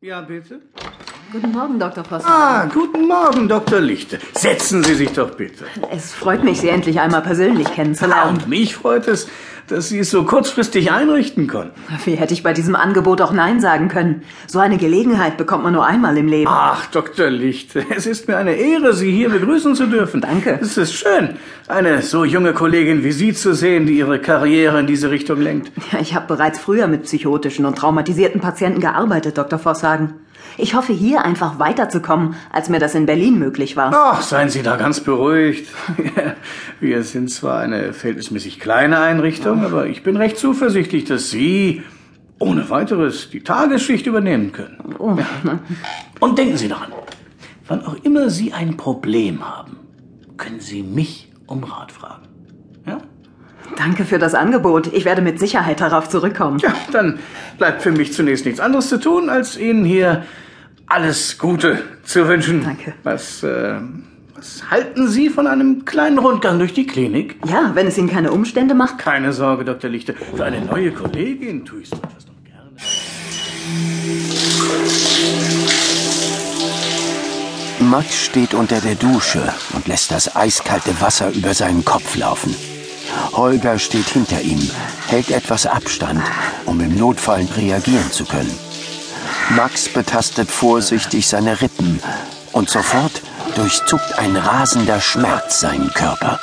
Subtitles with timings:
[0.00, 0.62] Ja, bitte?
[1.32, 2.02] Guten Morgen, Dr.
[2.04, 2.24] Voss.
[2.24, 3.80] Ah, guten Morgen, Dr.
[3.80, 4.18] Lichte.
[4.32, 5.64] Setzen Sie sich doch bitte.
[5.92, 8.38] Es freut mich, Sie endlich einmal persönlich Ah, kennenzulernen.
[8.38, 9.28] und mich freut es,
[9.68, 11.78] dass Sie es so kurzfristig einrichten konnten.
[12.04, 14.22] Wie hätte ich bei diesem Angebot auch Nein sagen können?
[14.48, 16.50] So eine Gelegenheit bekommt man nur einmal im Leben.
[16.52, 17.30] Ach, Dr.
[17.30, 20.22] Lichte, es ist mir eine Ehre, Sie hier begrüßen zu dürfen.
[20.22, 20.58] Danke.
[20.60, 21.36] Es ist schön,
[21.68, 25.70] eine so junge Kollegin wie Sie zu sehen, die ihre Karriere in diese Richtung lenkt.
[25.92, 29.58] Ja, Ich habe bereits früher mit psychotischen und traumatisierten Patienten gearbeitet, Dr.
[29.60, 30.14] Vosshagen.
[30.58, 33.92] Ich hoffe, hier einfach weiterzukommen, als mir das in Berlin möglich war.
[33.94, 35.68] Ach, seien Sie da ganz beruhigt.
[36.80, 41.82] Wir sind zwar eine verhältnismäßig kleine Einrichtung, aber ich bin recht zuversichtlich, dass Sie
[42.38, 44.94] ohne weiteres die Tagesschicht übernehmen können.
[44.98, 45.16] Oh,
[46.20, 46.92] Und denken Sie daran,
[47.68, 49.76] wann auch immer Sie ein Problem haben,
[50.36, 52.28] können Sie mich um Rat fragen.
[52.86, 52.98] Ja?
[53.76, 54.92] Danke für das Angebot.
[54.92, 56.58] Ich werde mit Sicherheit darauf zurückkommen.
[56.60, 57.18] Ja, dann
[57.58, 60.24] bleibt für mich zunächst nichts anderes zu tun, als Ihnen hier
[60.90, 62.64] alles Gute zu wünschen.
[62.64, 62.94] Danke.
[63.04, 63.76] Was, äh,
[64.34, 67.36] was halten Sie von einem kleinen Rundgang durch die Klinik?
[67.46, 68.98] Ja, wenn es Ihnen keine Umstände macht.
[68.98, 69.88] Keine Sorge, Dr.
[69.88, 70.14] Lichte.
[70.14, 72.70] Für eine neue Kollegin tue ich so etwas doch gerne.
[77.88, 79.42] Max steht unter der Dusche
[79.74, 82.54] und lässt das eiskalte Wasser über seinen Kopf laufen.
[83.32, 84.60] Holger steht hinter ihm,
[85.06, 86.22] hält etwas Abstand,
[86.66, 88.69] um im Notfall reagieren zu können.
[89.56, 92.00] Max betastet vorsichtig seine Rippen
[92.52, 93.22] und sofort
[93.56, 96.38] durchzuckt ein rasender Schmerz seinen Körper.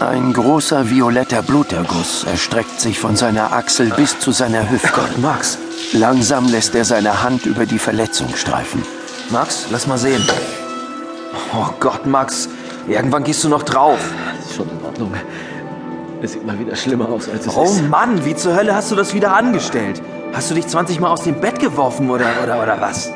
[0.00, 5.00] Ein großer violetter Bluterguss erstreckt sich von seiner Achsel bis zu seiner Hüfte.
[5.20, 5.58] Max,
[5.92, 8.82] Langsam lässt er seine Hand über die Verletzung streifen.
[9.30, 10.22] Max, lass mal sehen.
[11.54, 12.48] Oh Gott, Max,
[12.86, 13.98] irgendwann gehst du noch drauf.
[14.38, 15.12] Ist schon in Ordnung.
[16.20, 17.88] Es sieht mal wieder schlimmer aus, als es Oh ist.
[17.88, 20.02] Mann, wie zur Hölle hast du das wieder angestellt?
[20.38, 23.10] Hast du dich 20 Mal aus dem Bett geworfen oder, oder, oder was?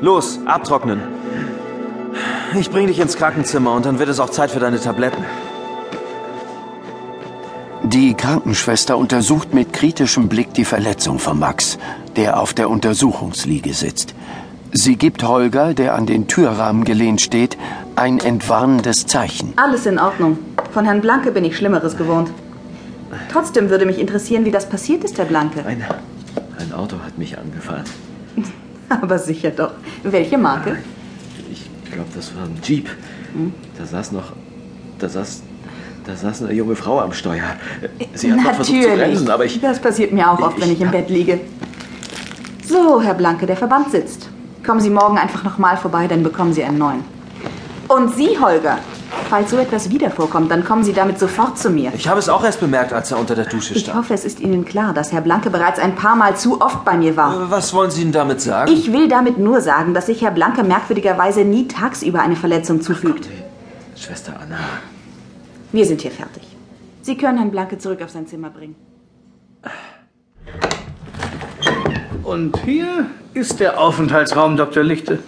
[0.00, 1.00] Los, abtrocknen.
[2.60, 5.24] Ich bring dich ins Krankenzimmer und dann wird es auch Zeit für deine Tabletten.
[7.84, 11.78] Die Krankenschwester untersucht mit kritischem Blick die Verletzung von Max,
[12.16, 14.14] der auf der Untersuchungsliege sitzt.
[14.72, 17.56] Sie gibt Holger, der an den Türrahmen gelehnt steht,
[17.96, 19.54] ein entwarnendes Zeichen.
[19.56, 20.36] Alles in Ordnung.
[20.72, 22.28] Von Herrn Blanke bin ich Schlimmeres gewohnt.
[23.30, 25.64] Trotzdem würde mich interessieren, wie das passiert ist, Herr Blanke.
[25.64, 25.84] Ein,
[26.58, 27.84] ein Auto hat mich angefahren.
[28.88, 29.72] Aber sicher doch.
[30.02, 30.78] Welche Marke?
[31.50, 32.88] Ich glaube, das war ein Jeep.
[33.78, 34.32] Da saß noch.
[34.98, 35.42] Da saß.
[36.06, 37.44] Da saß eine junge Frau am Steuer.
[38.12, 39.58] Sie hat noch versucht zu bremsen, aber ich.
[39.60, 41.40] Das passiert mir auch oft, wenn ich im Bett liege.
[42.66, 44.28] So, Herr Blanke, der Verband sitzt.
[44.66, 47.04] Kommen Sie morgen einfach nochmal vorbei, dann bekommen Sie einen neuen.
[47.88, 48.78] Und Sie, Holger,
[49.30, 51.92] falls so etwas wieder vorkommt, dann kommen Sie damit sofort zu mir.
[51.94, 53.98] Ich habe es auch erst bemerkt, als er unter der Dusche Ich stand.
[53.98, 56.96] hoffe, es ist Ihnen klar, dass Herr Blanke bereits ein paar Mal zu oft bei
[56.96, 57.50] mir war.
[57.50, 58.70] Was wollen Sie denn damit sagen?
[58.72, 63.28] Ich will damit nur sagen, dass sich Herr Blanke merkwürdigerweise nie tagsüber eine Verletzung zufügt.
[63.96, 64.58] Schwester Anna.
[65.72, 66.42] Wir sind hier fertig.
[67.02, 68.76] Sie können Herrn Blanke zurück auf sein Zimmer bringen.
[72.22, 74.82] Und hier ist der Aufenthaltsraum, Dr.
[74.82, 75.18] Lichte.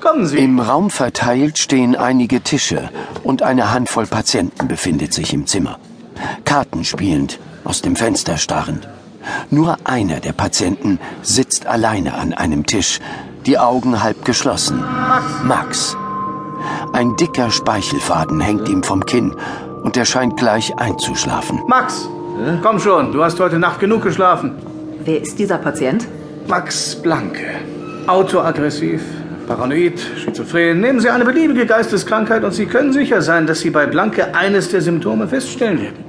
[0.00, 0.38] Kommen Sie.
[0.38, 2.88] Im Raum verteilt stehen einige Tische
[3.22, 5.78] und eine Handvoll Patienten befindet sich im Zimmer.
[6.44, 8.88] Karten spielend, aus dem Fenster starrend.
[9.50, 12.98] Nur einer der Patienten sitzt alleine an einem Tisch,
[13.46, 14.82] die Augen halb geschlossen.
[15.44, 15.96] Max.
[16.92, 19.34] Ein dicker Speichelfaden hängt ihm vom Kinn
[19.82, 21.62] und er scheint gleich einzuschlafen.
[21.66, 22.08] Max,
[22.62, 24.56] komm schon, du hast heute Nacht genug geschlafen.
[25.04, 26.06] Wer ist dieser Patient?
[26.48, 27.46] Max Blanke.
[28.06, 29.02] Autoaggressiv,
[29.50, 30.80] paranoid, schizophren.
[30.80, 34.68] Nehmen Sie eine beliebige Geisteskrankheit und Sie können sicher sein, dass Sie bei Blanke eines
[34.68, 36.04] der Symptome feststellen werden.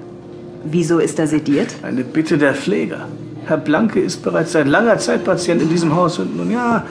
[0.64, 1.70] Wieso ist er sediert?
[1.82, 3.08] Eine Bitte der Pfleger.
[3.48, 6.86] Herr Blanke ist bereits seit langer Zeit Patient in diesem Haus und nun ja,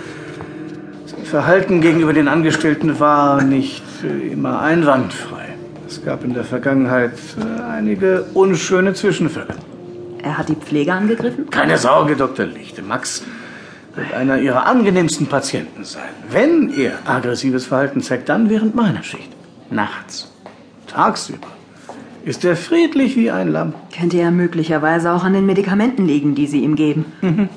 [1.07, 5.55] sein Verhalten gegenüber den Angestellten war nicht immer einwandfrei.
[5.87, 9.55] Es gab in der Vergangenheit äh, einige unschöne Zwischenfälle.
[10.21, 11.49] Er hat die Pflege angegriffen?
[11.49, 12.47] Keine Sorge, Dr.
[12.47, 12.83] Lichte.
[12.83, 13.23] Max
[14.01, 16.09] wird einer Ihrer angenehmsten Patienten sein.
[16.31, 19.31] Wenn er aggressives Verhalten zeigt, dann während meiner Schicht.
[19.71, 20.33] Nachts.
[20.87, 21.47] Tagsüber.
[22.25, 23.75] Ist er friedlich wie ein Lamm.
[23.97, 27.07] Könnte ja möglicherweise auch an den Medikamenten liegen, die Sie ihm geben.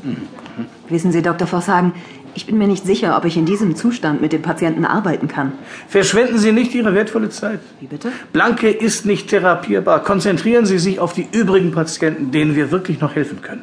[0.89, 1.47] Wissen Sie, Dr.
[1.47, 1.93] Vosshagen,
[2.35, 5.51] ich bin mir nicht sicher, ob ich in diesem Zustand mit dem Patienten arbeiten kann.
[5.87, 7.59] Verschwenden Sie nicht Ihre wertvolle Zeit.
[7.79, 8.11] Wie bitte?
[8.31, 10.03] Blanke ist nicht therapierbar.
[10.03, 13.61] Konzentrieren Sie sich auf die übrigen Patienten, denen wir wirklich noch helfen können.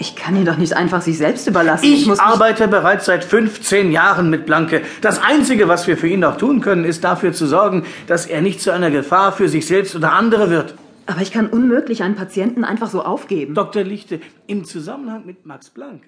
[0.00, 1.84] Ich kann ihn doch nicht einfach sich selbst überlassen.
[1.84, 4.82] Ich, muss mich- arbeite bereits seit 15 Jahren mit Blanke.
[5.00, 8.40] Das Einzige, was wir für ihn noch tun können, ist dafür zu sorgen, dass er
[8.40, 10.74] nicht zu einer Gefahr für sich selbst oder andere wird.
[11.06, 13.54] Aber ich kann unmöglich einen Patienten einfach so aufgeben.
[13.54, 13.82] Dr.
[13.82, 16.06] Lichte, im Zusammenhang mit Max Blanke